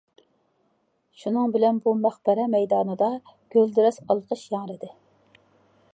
[1.23, 3.11] شۇنىڭ بىلەن بۇ مەقبەرە مەيدانىدا
[3.57, 4.95] گۈلدۈراس ئالقىش ياڭرىدى.